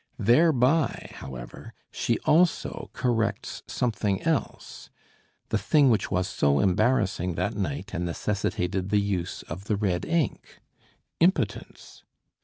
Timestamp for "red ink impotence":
9.75-12.03